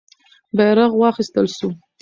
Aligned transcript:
بیرغ 0.57 0.91
واخیستل 1.01 1.45
سو. 1.57 1.67